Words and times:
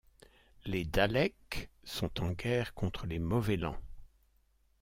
Les 0.65 0.83
Daleks 0.83 1.69
sont 1.83 2.23
en 2.23 2.31
guerre 2.31 2.73
contre 2.73 3.05
les 3.05 3.19
Movellans. 3.19 3.77